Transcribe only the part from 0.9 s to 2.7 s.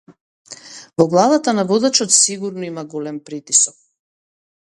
Во главата на водачот сигурно